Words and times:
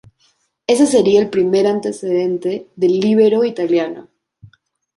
Ese 0.65 0.87
sería 0.87 1.21
el 1.21 1.29
primer 1.29 1.67
antecedente 1.67 2.65
del 2.75 2.99
líbero 2.99 3.43
italiano. 3.45 4.07